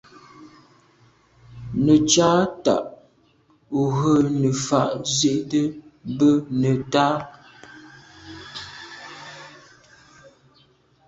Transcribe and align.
Nə̀ 1.83 1.99
cǎ 2.11 2.29
tǎ 2.63 2.75
ú 3.79 3.81
rə̌ 3.99 4.15
nə̀ 4.39 4.55
fà’ 4.65 4.81
zí’də́ 5.15 5.65
bə́ 6.17 6.33
nə̀tá. 6.61 7.05